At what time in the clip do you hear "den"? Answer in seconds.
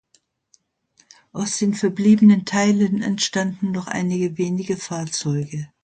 1.59-1.75